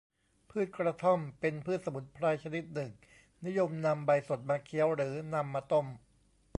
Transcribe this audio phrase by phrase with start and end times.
[0.49, 2.91] พืชกระท่อม เป็นพืชสมุนไพรชนิดหนึ่ง
[3.45, 5.85] นิยมนำใบสดมาเคี้ยว หรือนำมาต้ม